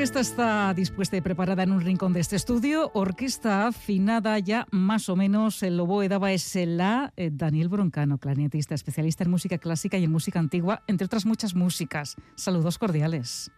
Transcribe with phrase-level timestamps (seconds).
[0.00, 2.90] Orquesta está dispuesta y preparada en un rincón de este estudio.
[2.94, 5.62] Orquesta afinada ya más o menos.
[5.62, 7.12] El oboe daba ese la.
[7.18, 11.54] Eh, Daniel Broncano, clarinetista, especialista en música clásica y en música antigua, entre otras muchas
[11.54, 12.16] músicas.
[12.34, 13.52] Saludos cordiales.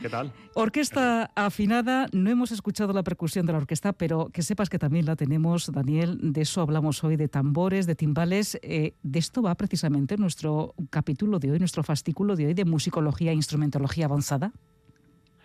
[0.00, 0.32] ¿Qué tal?
[0.54, 5.04] Orquesta afinada, no hemos escuchado la percusión de la orquesta, pero que sepas que también
[5.04, 6.16] la tenemos, Daniel.
[6.22, 8.56] De eso hablamos hoy, de tambores, de timbales.
[8.62, 13.32] Eh, de esto va precisamente nuestro capítulo de hoy, nuestro fascículo de hoy de musicología
[13.32, 14.52] e instrumentología avanzada.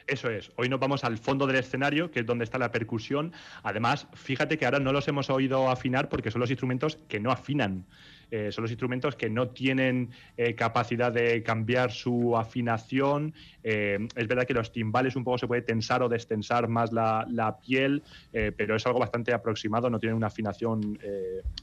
[0.08, 0.52] Eso es.
[0.58, 3.32] Hoy nos vamos al fondo del escenario, que es donde está la percusión.
[3.64, 7.32] Además, fíjate que ahora no los hemos oído afinar porque son los instrumentos que no
[7.32, 7.86] afinan.
[8.34, 13.32] Eh, son los instrumentos que no tienen eh, capacidad de cambiar su afinación.
[13.64, 17.60] Eh, es verdad que los timbales un poco se puede tensar o destensar más la,
[17.64, 20.98] piel, pero es algo bastante aproximado, no tienen una afinación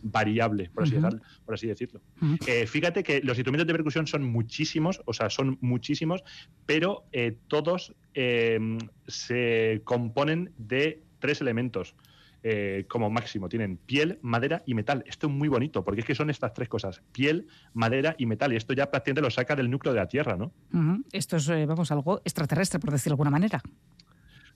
[0.02, 0.84] variable, por
[1.54, 2.00] así, decirlo.
[2.66, 6.22] fíjate que los instrumentos de percusión son muchísimos, o sea, son muchísimos,
[6.66, 7.04] pero
[7.48, 11.96] todos se componen de tres elementos.
[12.42, 13.50] Eh, como máximo.
[13.50, 15.04] Tienen piel, madera y metal.
[15.06, 18.52] Esto es muy bonito, porque es que son estas tres cosas: piel, madera y metal.
[18.54, 20.52] Y esto ya prácticamente lo saca del núcleo de la Tierra, ¿no?
[21.12, 23.62] Esto es, eh, vamos, algo extraterrestre, por decirlo de alguna manera.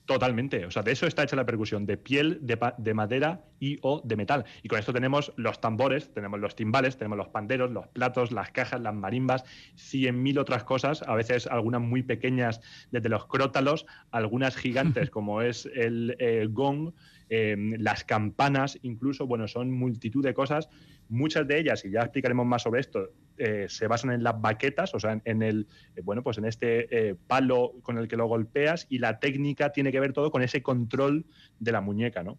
[0.05, 4.01] Totalmente, o sea, de eso está hecha la percusión, de piel, de, madera y o
[4.03, 4.45] de metal.
[4.61, 8.51] Y con esto tenemos los tambores, tenemos los timbales, tenemos los panderos, los platos, las
[8.51, 13.87] cajas, las marimbas, cien mil otras cosas, a veces algunas muy pequeñas desde los crótalos,
[14.11, 16.91] algunas gigantes como es el eh, gong,
[17.27, 20.69] Em, las campanas, incluso, bueno, son multitud de cosas.
[21.09, 24.93] Muchas de ellas, y ya explicaremos más sobre esto, eh, se basan en las baquetas,
[24.93, 28.27] o sea, en, el, eh, bueno, pues en este eh, palo con el que lo
[28.27, 31.25] golpeas y la técnica tiene que ver todo con ese control
[31.59, 32.37] de la muñeca, ¿no?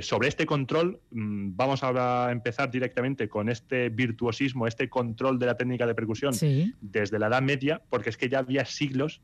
[0.00, 5.56] sobre este control, mm, vamos a empezar directamente con este virtuosismo, este control de la
[5.56, 6.32] técnica de percusión
[6.80, 9.20] desde la Edad Media, porque es que ya había siglos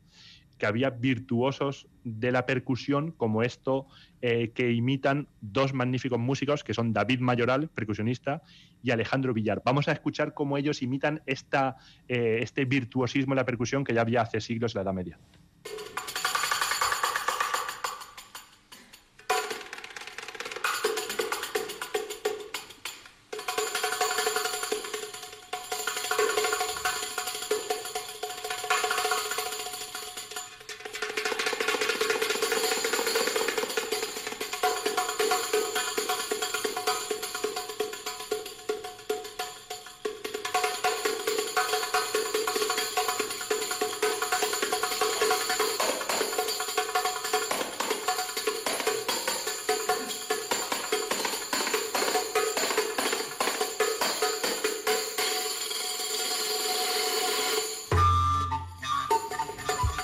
[0.63, 3.89] que había virtuosos de la percusión como esto
[4.21, 8.43] eh, que imitan dos magníficos músicos que son David Mayoral, percusionista,
[8.81, 9.61] y Alejandro Villar.
[9.65, 14.03] Vamos a escuchar cómo ellos imitan esta, eh, este virtuosismo de la percusión que ya
[14.03, 15.19] había hace siglos en la Edad Media.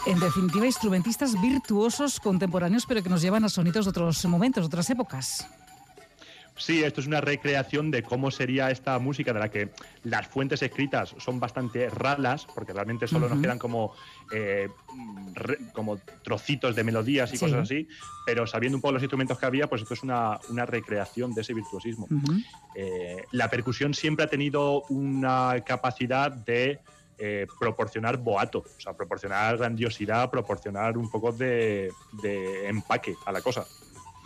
[0.09, 4.67] En definitiva, instrumentistas virtuosos contemporáneos, pero que nos llevan a sonidos de otros momentos, de
[4.67, 5.47] otras épocas.
[6.57, 9.69] Sí, esto es una recreación de cómo sería esta música, de la que
[10.05, 13.93] las fuentes escritas son bastante ralas, porque realmente solo nos quedan como,
[14.33, 14.71] eh,
[15.75, 17.87] como trocitos de melodías y cosas así,
[18.25, 21.53] pero sabiendo un poco los instrumentos que había, pues esto es una, recreación de ese
[21.53, 22.09] virtuosismo.
[22.75, 26.81] Eh, la percusión siempre ha tenido una capacidad de
[27.21, 31.91] eh, proporcionar boato, o sea, proporcionar grandiosidad, proporcionar un poco de,
[32.65, 33.67] empaque a la cosa.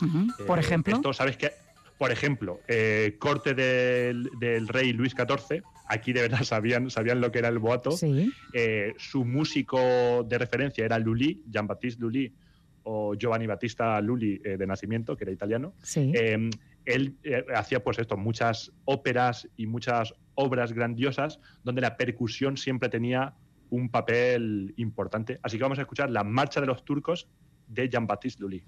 [0.03, 0.97] Eh, por ejemplo.
[0.97, 1.53] Esto, ¿sabes qué?
[1.97, 7.39] Por ejemplo, eh, corte del, rey Luis XIV, aquí de verdad sabían, sabían lo que
[7.39, 7.93] era el boato.
[7.93, 12.35] su músico de referencia era Lully, Jean-Baptiste Lully,
[12.85, 15.75] o Giovanni Battista Lully de nacimiento, que era italiano.
[16.85, 17.17] él
[17.55, 23.35] hacía pues esto, muchas óperas y muchas obras grandiosas donde la percusión siempre tenía
[23.71, 25.39] un papel importante.
[25.43, 27.29] Así que vamos a escuchar la Marcha de los Turcos
[27.69, 28.65] de Jean-Baptiste Lully.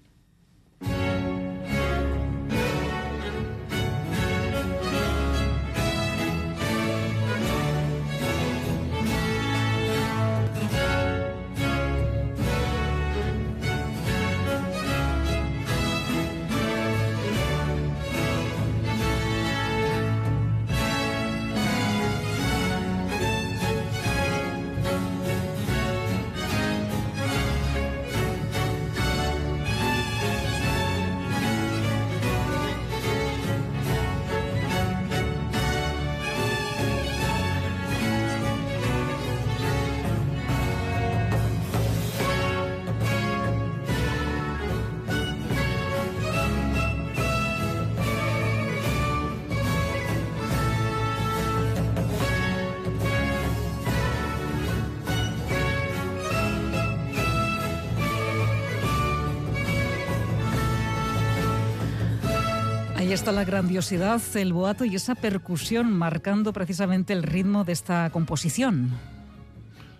[63.14, 68.90] Está la grandiosidad, el boato y esa percusión marcando precisamente el ritmo de esta composición.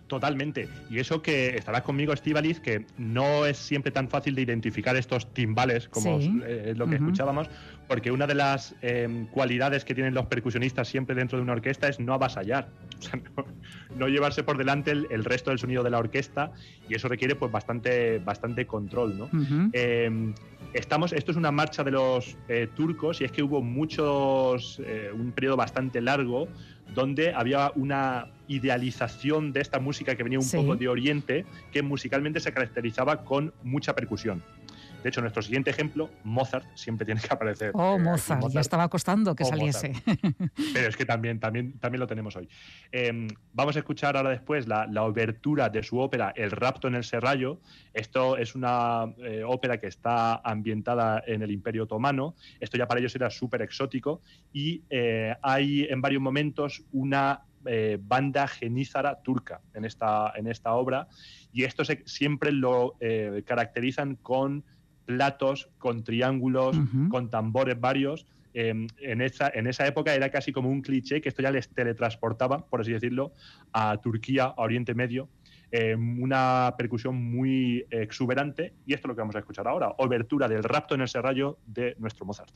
[0.08, 0.68] Totalmente.
[0.90, 5.32] Y eso que estarás conmigo, Estivaliz, que no es siempre tan fácil de identificar estos
[5.32, 7.48] timbales como eh, es lo que escuchábamos,
[7.88, 11.88] porque una de las em, cualidades que tienen los percusionistas siempre dentro de una orquesta
[11.88, 12.68] es no avasallar,
[12.98, 13.20] o sea,
[13.96, 16.52] no, llevarse por delante el, resto del sonido de la orquesta
[16.88, 19.30] y eso requiere pues bastante, bastante control, ¿no?
[20.74, 25.10] Estamos, esto es una marcha de los eh, turcos y es que hubo muchos, eh,
[25.14, 26.48] un periodo bastante largo
[26.94, 32.40] donde había una idealización de esta música que venía un poco de Oriente, que musicalmente
[32.40, 34.42] se caracterizaba con mucha percusión.
[35.04, 37.72] De hecho, nuestro siguiente ejemplo, Mozart, siempre tiene que aparecer.
[37.74, 39.92] Oh, eh, Mozart, ya estaba costando que saliese.
[40.72, 42.48] Pero es que también, también, también lo tenemos hoy.
[42.90, 46.94] Em, vamos a escuchar ahora después la, la, obertura de su ópera El rapto en
[46.94, 47.60] el Serrallo.
[47.92, 52.34] Esto es una eh, ópera que está ambientada en el Imperio Otomano.
[52.58, 54.22] Esto ya para ellos era súper exótico.
[54.54, 57.42] Y eh, hay en varios momentos una
[58.00, 61.08] banda genízara turca en esta, en esta obra
[61.50, 62.98] y esto siempre lo
[63.46, 64.62] caracterizan con
[65.04, 66.76] platos con triángulos,
[67.10, 68.26] con tambores varios.
[68.56, 71.68] Em, en, esa, en esa época era casi como un cliché que esto ya les
[71.68, 73.32] teletransportaba, por así decirlo,
[73.72, 75.28] a Turquía, a Oriente Medio.
[75.70, 80.46] Em, una percusión muy exuberante y esto es lo que vamos a escuchar ahora, obertura
[80.46, 82.54] del rapto en el serrallo de nuestro Mozart.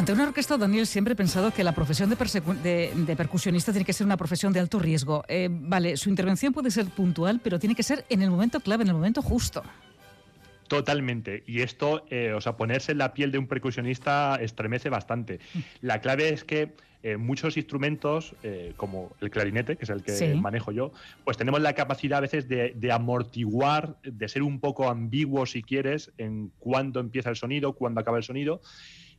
[0.00, 2.16] Ante una orquesta, Daniel, siempre he pensado que la profesión de,
[3.18, 5.24] percusionista tiene que ser una profesión de alto riesgo.
[5.28, 8.84] Eh, vale, su intervención puede ser puntual, pero tiene que ser en el momento clave,
[8.84, 9.62] en el momento justo.
[10.68, 11.44] Totalmente.
[11.46, 15.38] Y esto, eh, o sea, ponerse en la piel de un percusionista estremece bastante.
[15.52, 15.58] Mm.
[15.82, 16.72] La clave es que
[17.02, 18.34] eh, muchos instrumentos,
[18.78, 20.92] como el clarinete, que es el que manejo yo,
[21.24, 25.62] pues tenemos la capacidad a veces de, de, amortiguar, de ser un poco ambiguo, si
[25.62, 28.62] quieres, en cuándo empieza el sonido, cuándo acaba el sonido.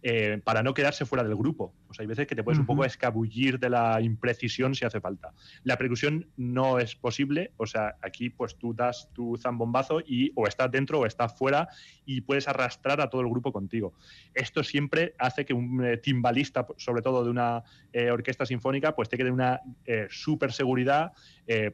[0.04, 1.76] Eh, para no quedarse fuera del grupo.
[1.88, 5.00] O sea, hay veces que te puedes un poco escabullir de la imprecisión si hace
[5.00, 5.32] falta.
[5.64, 10.48] La percusión no es posible, o sea, aquí pues tú das tu zambombazo y o
[10.48, 11.70] estás dentro o estás fuera
[12.04, 13.94] y puedes arrastrar a todo el grupo contigo.
[14.34, 19.08] Esto siempre hace que un eh, timbalista, sobre todo de una eh, orquesta sinfónica, pues
[19.08, 19.62] tenga una
[20.10, 21.12] súper seguridad,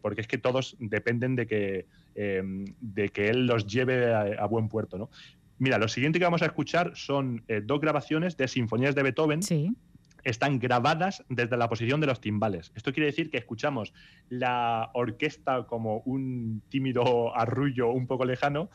[0.01, 4.69] porque es que todos dependen de que, de que él los lleve a, a buen
[4.69, 5.09] puerto, ¿no?
[5.59, 9.41] Mira, lo siguiente que vamos a escuchar son eh, dos grabaciones de sinfonías de Beethoven.
[9.41, 9.73] Sí.
[10.27, 12.73] Están grabadas desde la posición de los timbales.
[12.75, 13.93] Esto quiere decir que escuchamos
[14.27, 18.69] la orquesta como un tímido arrullo un poco lejano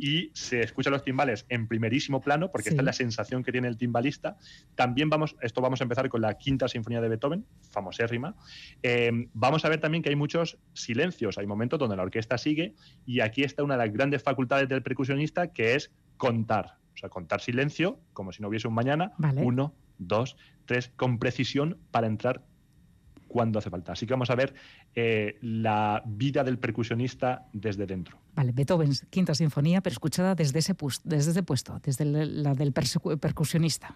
[0.00, 3.68] y se escuchan los timbales en primerísimo plano, porque esta es la sensación que tiene
[3.68, 4.36] el timbalista.
[4.74, 8.34] También vamos, esto vamos a empezar con la quinta sinfonía de Beethoven, famosérrima.
[8.82, 12.74] Eh, vamos a ver también que hay muchos silencios, hay momentos donde la orquesta sigue
[13.06, 16.76] y aquí está una de las grandes facultades del percusionista que es contar.
[16.92, 19.12] O sea, contar silencio, como si no hubiese un mañana.
[19.36, 20.36] Uno, dos,
[20.66, 22.44] tres, con precisión para entrar
[23.28, 23.92] cuando hace falta.
[23.92, 24.54] Así que vamos a ver
[24.94, 28.18] eh, la vida del percusionista desde dentro.
[28.34, 30.74] Vale, Beethoven, quinta sinfonía, pero escuchada desde ese,
[31.04, 33.94] desde ese puesto, desde la del percusionista.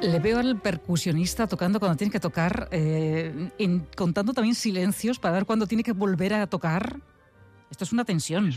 [0.00, 3.50] Le veo al percusionista tocando cuando tiene que tocar, eh,
[3.96, 7.00] contando también silencios para ver cuándo tiene que volver a tocar.
[7.70, 8.48] Esto es una tensión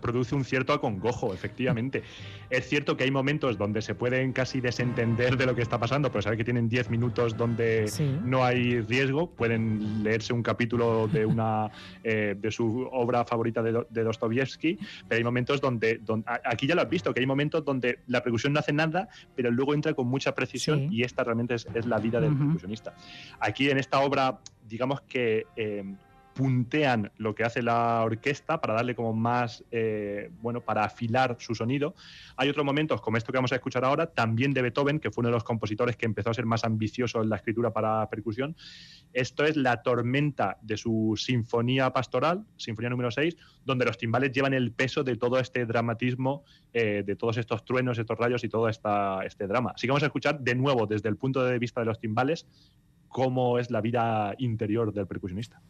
[0.00, 2.02] produce un cierto acongojo, efectivamente.
[2.50, 6.10] Es cierto que hay momentos donde se pueden casi desentender de lo que está pasando,
[6.10, 7.90] pero saber que tienen 10 minutos donde
[8.24, 11.70] no hay riesgo, pueden leerse un capítulo de una
[12.04, 16.00] eh, de su obra favorita de, de, Dostoyevsky, pero hay momentos donde,
[16.44, 19.50] aquí ya lo has visto, que hay momentos donde la percusión no hace nada, pero
[19.50, 22.94] luego entra con mucha precisión y esta realmente es, la vida del percusionista.
[23.40, 25.84] Aquí en esta obra, digamos que eh,
[26.34, 31.54] puntean lo que hace la orquesta para darle como más, eh, bueno, para afilar su
[31.54, 31.94] sonido.
[32.36, 35.22] Hay otros momentos, como esto que vamos a escuchar ahora, también de Beethoven, que fue
[35.22, 38.56] uno de los compositores que empezó a ser más ambicioso en la escritura para percusión.
[39.12, 44.54] Esto es la tormenta de su sinfonía pastoral, sinfonía número 6, donde los timbales llevan
[44.54, 48.68] el peso de todo este dramatismo, eh, de todos estos truenos, estos rayos y todo
[48.68, 49.72] esta, este drama.
[49.74, 52.46] Así que vamos a escuchar de nuevo, desde el punto de vista de los timbales,
[53.08, 55.60] cómo es la vida interior del percusionista.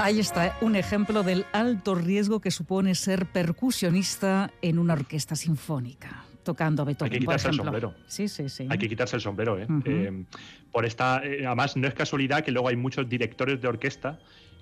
[0.00, 0.52] Ahí está, ¿eh?
[0.60, 7.12] un ejemplo del alto riesgo que supone ser percusionista en una orquesta sinfónica tocando Beethoven.
[7.12, 7.94] Hay que quitarse el sombrero.
[8.06, 8.66] Sí, sí, sí.
[8.70, 9.58] Hay que quitarse el sombrero.
[9.58, 9.66] ¿eh?
[9.84, 10.24] eh
[10.70, 14.18] por esta, eh, además, no es casualidad que luego hay muchos directores de orquesta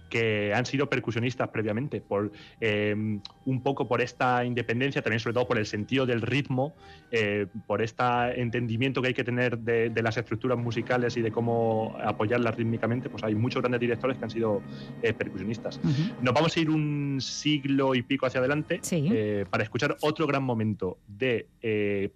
[0.08, 5.48] que han sido percusionistas previamente, por em, un poco por esta independencia, también sobre todo
[5.48, 6.74] por el sentido del ritmo,
[7.10, 8.02] eh, por este
[8.40, 13.24] entendimiento que hay que tener de, las estructuras musicales y de cómo apoyarlas rítmicamente, pues
[13.24, 14.62] hay muchos grandes directores que han sido
[15.02, 15.80] eh, percusionistas.
[16.20, 20.42] Nos vamos a ir un siglo y pico hacia adelante eh, para escuchar otro gran
[20.42, 21.46] momento de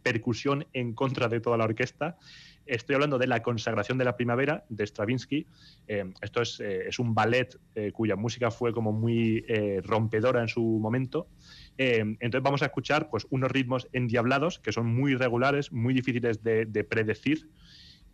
[0.03, 2.17] percusión en contra de toda la orquesta
[2.71, 5.45] Estoy hablando de La consagración de la primavera de Stravinsky.
[5.89, 9.45] Eh, esto es, eh, es, un ballet eh, cuya música fue como muy
[9.83, 11.27] rompedora en su momento.
[11.77, 16.87] entonces vamos a escuchar pues, unos ritmos endiablados que son muy regulares, muy difíciles de,
[16.89, 17.49] predecir.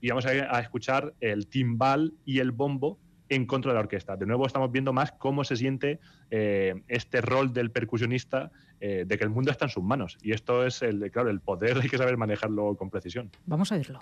[0.00, 2.98] Y vamos a, escuchar el timbal y el bombo
[3.28, 4.16] en contra de la orquesta.
[4.16, 9.30] De nuevo estamos viendo más cómo se siente este rol del percusionista de que el
[9.30, 10.16] mundo está en sus manos.
[10.22, 13.30] Y esto es el, claro, el poder, hay que saber manejarlo con precisión.
[13.44, 14.00] Vamos a verlo.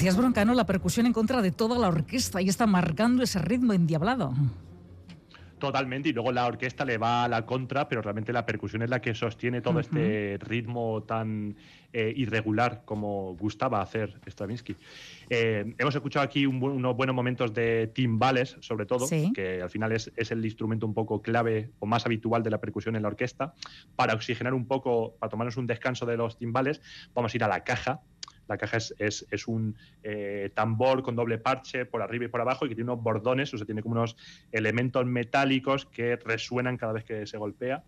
[0.00, 3.74] Decías, Broncano, la percusión en contra de toda la orquesta y está marcando ese ritmo
[3.74, 4.32] endiablado.
[5.58, 8.88] Totalmente, y luego la orquesta le va a la contra, pero realmente la percusión es
[8.88, 11.54] la que sostiene todo este ritmo tan
[11.92, 14.74] eh, irregular como gustaba hacer Stravinsky.
[15.28, 20.10] Eh, hemos escuchado aquí unos buenos momentos de timbales, sobre todo, que al final es,
[20.16, 23.52] es, el instrumento un poco clave o más habitual de la percusión en la orquesta.
[23.96, 26.80] Para oxigenar un poco, para tomarnos un descanso de los timbales,
[27.12, 28.00] vamos a ir a la caja,
[28.50, 32.68] la caja es, un eh, tambor con doble parche por arriba y por abajo y
[32.68, 34.16] que tiene unos bordones, o sea, tiene como unos
[34.50, 37.84] elementos metálicos que resuenan cada vez que se golpea.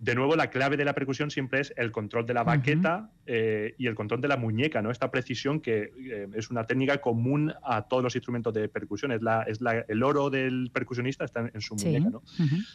[0.00, 3.74] De nuevo, la clave de la percusión siempre es el control de la baqueta eh,
[3.78, 4.90] y el control de la muñeca, ¿no?
[4.90, 9.12] Esta precisión que eh, es una técnica común a todos los instrumentos de percusión.
[9.12, 12.22] Es, la, es la, el oro del percusionista está en, su muñeca, ¿no?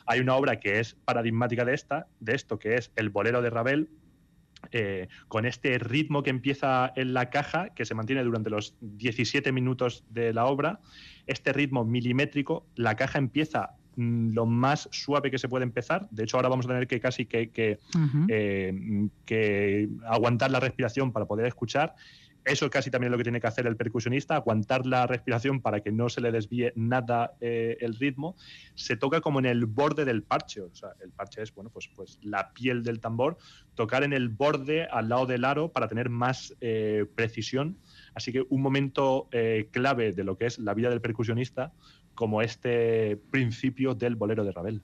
[0.05, 3.49] Hay una obra que es paradigmática de esta, de esto, que es el bolero de
[3.49, 3.89] Ravel,
[4.71, 9.51] eh, con este ritmo que empieza en la caja, que se mantiene durante los 17
[9.51, 10.79] minutos de la obra,
[11.27, 16.07] este ritmo milimétrico, la caja empieza mm, lo más suave que se puede empezar.
[16.11, 17.79] De hecho, ahora vamos a tener que casi que,
[18.27, 21.95] eh, que aguantar la respiración para poder escuchar.
[22.45, 25.81] Eso es casi también lo que tiene que hacer el percusionista, aguantar la respiración para
[25.81, 28.35] que no se le desvíe nada eh, el ritmo.
[28.75, 31.89] Se toca como en el borde del parche, o sea, el parche es, bueno, pues,
[31.95, 33.37] pues la piel del tambor,
[33.75, 37.77] tocar en el borde al lado del aro para tener más eh, precisión.
[38.13, 41.73] Así que un momento eh, clave de lo que es la vida del percusionista,
[42.15, 44.81] como este principio del bolero de Ravel.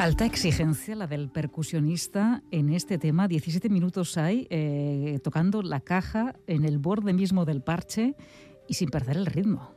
[0.00, 3.28] Alta exigencia la del percusionista en este tema.
[3.28, 8.14] 17 minutos hay eh, tocando la caja en el borde mismo del parche
[8.66, 9.74] y sin perder el ritmo.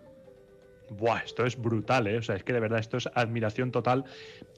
[0.92, 2.20] Buah, esto es brutal, ¿eh?
[2.20, 4.06] O sea, es que de verdad esto es admiración total.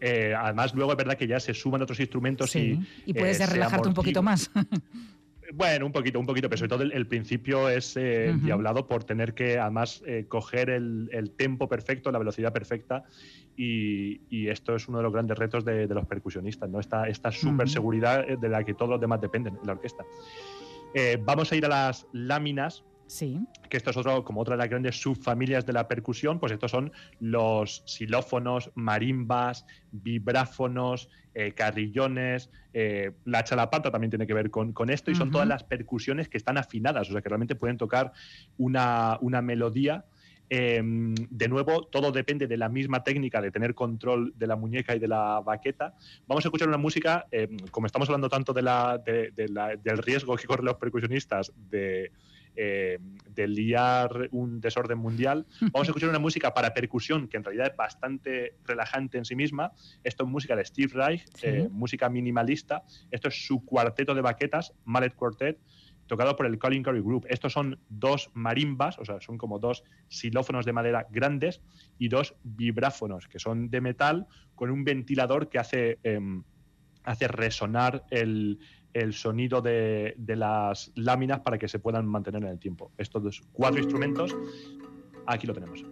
[0.02, 2.80] Eh, además, luego es verdad que ya se suman otros instrumentos y.
[3.08, 4.52] Y puedes eh, relajarte un poquito más.
[5.54, 9.34] Bueno, un poquito, un poquito, pero sobre todo el, principio es eh, diablado por tener
[9.34, 13.04] que además eh, coger el, el, tempo perfecto, la velocidad perfecta
[13.58, 16.80] y, esto es uno de los grandes retos de, los percusionistas, ¿no?
[16.80, 20.04] Esta, esta super seguridad de la que todos los demás dependen en la orquesta.
[20.94, 23.40] Eh, vamos a ir a las láminas Sí.
[23.70, 26.72] Que esto es otro, como otra de las grandes subfamilias de la percusión, pues estos
[26.72, 34.90] son los xilófonos, marimbas, vibráfonos, eh, carrillones, eh, la chalapata también tiene que ver con,
[34.90, 38.12] esto, y son todas las percusiones que están afinadas, o sea que realmente pueden tocar
[38.58, 40.06] una, melodía.
[40.48, 44.96] Em, de nuevo, todo depende de la misma técnica de tener control de la muñeca
[44.96, 45.96] y de la baqueta.
[46.28, 50.46] Vamos a escuchar una música, em, como estamos hablando tanto de la, del riesgo que
[50.48, 52.12] corren los percusionistas de,
[52.56, 55.46] eh, de liar un desorden mundial.
[55.60, 59.36] Vamos a escuchar una música para percusión que en realidad es bastante relajante en sí
[59.36, 59.74] misma.
[60.04, 62.84] Esto es música de Steve Reich, eh, música minimalista.
[63.12, 65.60] Esto es su cuarteto de baquetas, Mallet Quartet,
[66.08, 67.26] tocado por el Colin Curry Group.
[67.30, 71.62] Estos son dos marimbas, o sea, son como dos xilófonos de madera grandes
[71.98, 76.44] y dos vibráfonos que son de metal con un ventilador que hace, em,
[77.06, 78.60] hace resonar el,
[78.96, 82.92] el sonido de, las láminas para que se puedan mantener en el tiempo.
[82.98, 84.36] Estos cuatro instrumentos,
[85.28, 85.84] aquí lo tenemos.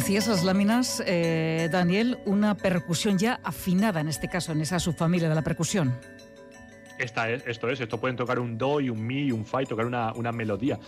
[0.00, 5.28] Hacia esas láminas, eh, Daniel, una percusión ya afinada en este caso, en esa subfamilia
[5.28, 5.94] de la percusión.
[6.98, 9.62] Esta es, esto es, esto pueden tocar un do y un mi y un fa
[9.62, 10.78] y tocar una, melodía.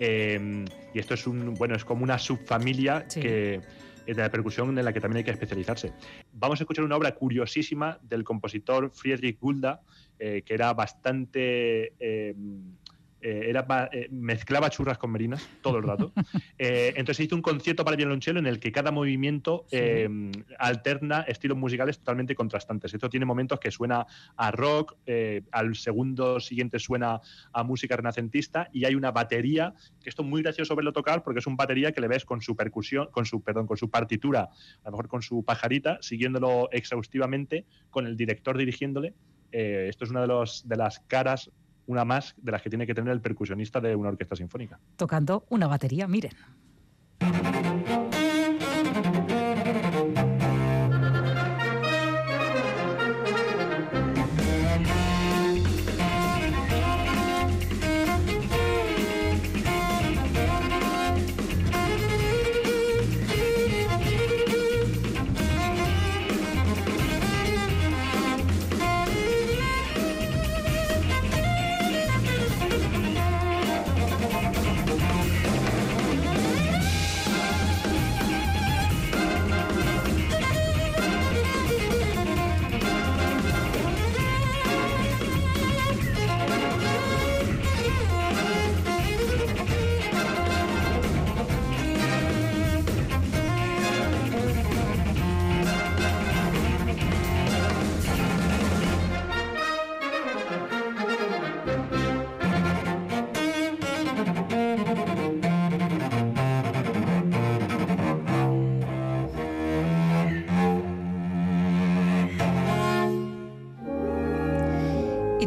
[0.00, 3.60] Eh, y esto es un, bueno, es como una subfamilia que
[4.04, 5.92] de la percusión en la que también hay que especializarse.
[6.32, 9.80] Vamos a escuchar una obra curiosísima del compositor Friedrich Gulda,
[10.18, 11.92] eh, que era bastante
[13.28, 16.12] eh, era, eh, mezclaba churras con merinas todo el rato.
[16.58, 19.66] Eh, entonces hizo un concierto para violonchelo en el que cada movimiento
[20.58, 22.94] alterna estilos musicales totalmente contrastantes.
[22.94, 24.96] Esto tiene momentos que suena a rock,
[25.50, 27.20] al segundo siguiente suena
[27.52, 31.40] a música renacentista y hay una batería, que esto es muy gracioso verlo tocar porque
[31.40, 34.48] es un batería que le ves con su percusión, con su, perdón, con su partitura,
[34.82, 39.14] a lo mejor con su pajarita, siguiéndolo exhaustivamente, con el director dirigiéndole.
[39.50, 41.50] esto es una de, los, de las caras
[41.86, 44.78] una más de las que tiene que tener el percusionista de una orquesta sinfónica.
[44.96, 46.32] Tocando una batería, miren.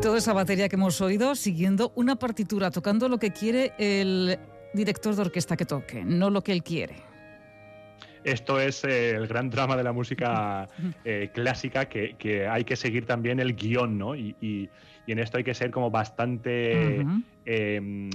[0.07, 4.39] Esa batería que hemos oído siguiendo una partitura, tocando lo que quiere el
[4.73, 7.08] director de orquesta que toque, no lo que él quiere.
[8.23, 10.67] Esto es eh, el gran drama de la música
[11.05, 14.15] eh, clásica, que, hay que seguir también el guion, ¿no?
[14.15, 14.69] Y,
[15.07, 17.03] en esto hay que ser como bastante,
[17.43, 18.11] em,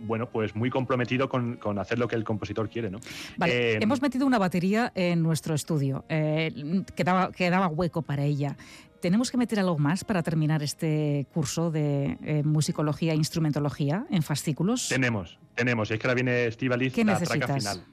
[0.00, 3.00] bueno, pues muy comprometido con, hacer lo que el compositor quiere, ¿no?
[3.38, 8.58] Vale, em, hemos metido una batería en nuestro estudio, eh, quedaba, quedaba hueco para ella.
[9.02, 14.22] ¿Tenemos que meter algo más para terminar este curso de eh, musicología e instrumentología en
[14.22, 14.88] fascículos?
[14.88, 15.90] Tenemos, tenemos.
[15.90, 17.84] Y es que ahora viene Estivaliz, la traca final.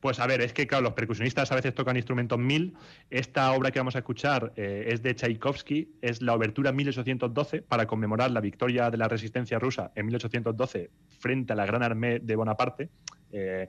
[0.00, 2.74] Pues a ver, es que claro, los percusionistas a veces tocan instrumentos mil.
[3.10, 7.86] Esta obra que vamos a escuchar eh, es de Tchaikovsky, es la obertura 1812 para
[7.86, 12.36] conmemorar la victoria de la resistencia rusa en 1812 frente a la Gran Armée de
[12.36, 12.90] Bonaparte.
[13.32, 13.66] Eh,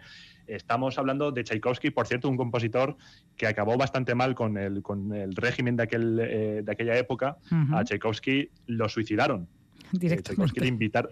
[0.47, 2.95] Estamos hablando de Tchaikovsky, por cierto, un compositor
[3.35, 7.37] que acabó bastante mal con el, con el régimen de, aquel, eh, de aquella época.
[7.73, 9.47] A Tchaikovsky lo suicidaron.
[9.91, 10.59] Directamente.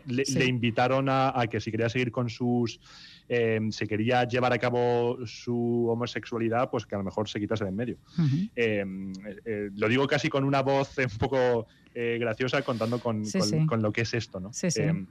[0.07, 2.79] Le, le, invitaron a, que si quería seguir con sus
[3.27, 7.63] eh, si quería llevar a cabo su homosexualidad, pues que a lo mejor se quitase
[7.63, 7.97] de en medio.
[8.55, 8.85] Eh,
[9.45, 13.23] eh, lo digo casi con una voz un poco graciosa contando con,
[13.67, 14.51] con, lo que es esto, ¿no?
[14.51, 14.81] Sí, sí.
[14.81, 15.07] En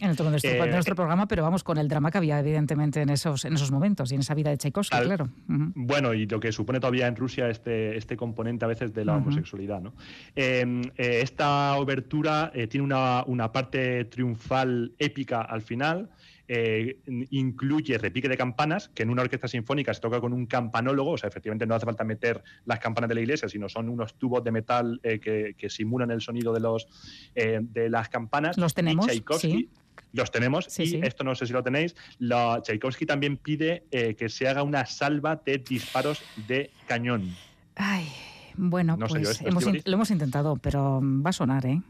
[0.00, 3.44] el tono de nuestro, programa, pero vamos con el drama que había evidentemente en esos,
[3.44, 5.28] en esos momentos y en esa vida de Tchaikovsky, claro.
[5.48, 9.16] Bueno, y lo que supone todavía en Rusia este, este componente a veces de la
[9.16, 9.92] homosexualidad, ¿no?
[10.36, 16.10] esta obertura tiene una, una parte triunfal épica al final.
[16.52, 16.98] Eh,
[17.30, 21.16] incluye repique de campanas, que en una orquesta sinfónica se toca con un campanólogo, o
[21.16, 24.42] sea, efectivamente no hace falta meter las campanas de la iglesia, sino son unos tubos
[24.42, 26.88] de metal eh, que, simulan el sonido de, los,
[27.36, 28.58] eh, de las campanas.
[28.58, 29.06] Los tenemos.
[29.38, 29.68] sí.
[30.12, 31.94] Los tenemos y esto no sé si lo tenéis.
[32.18, 33.84] La, Tchaikovsky también pide
[34.18, 37.32] que se haga una salva de disparos de cañón.
[37.76, 38.08] Ay,
[38.56, 39.40] bueno, pues
[39.86, 41.80] lo hemos intentado, pero va a sonar, ¿eh?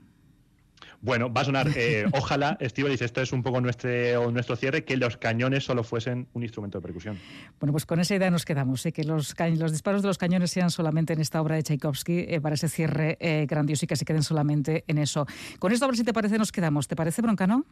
[1.03, 4.85] Bueno, va a sonar, eh, ojalá, Steve dice, esto es un poco nuestro, nuestro cierre,
[4.85, 7.19] que los cañones solo fuesen un instrumento de percusión.
[7.59, 8.93] Bueno, pues con esa idea nos quedamos, ¿eh?
[8.93, 12.41] que los, los disparos de los cañones sean solamente en esta obra de Tchaikovsky eh,
[12.41, 13.17] para ese cierre
[13.49, 15.27] grandioso y que se queden solamente en eso.
[15.59, 16.87] Con esto, a ver si te parece, nos quedamos.
[16.87, 17.65] ¿Te parece, Broncano?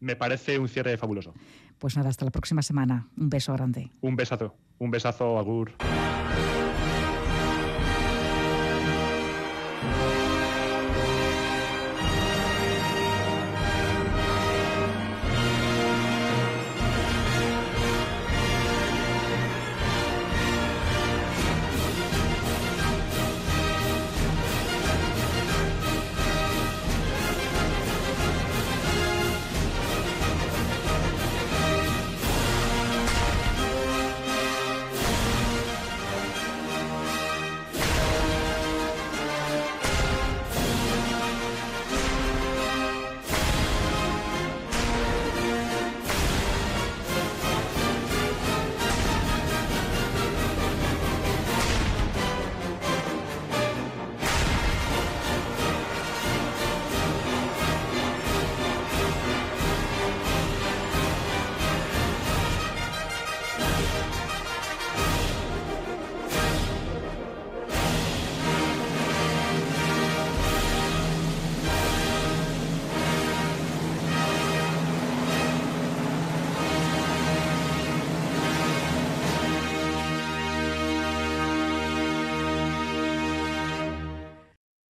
[0.00, 1.34] Me parece un cierre fabuloso.
[1.78, 3.08] Pues nada, hasta la próxima semana.
[3.16, 3.90] Un beso grande.
[4.00, 4.54] Un besazo.
[4.78, 5.72] Un besazo, Agur.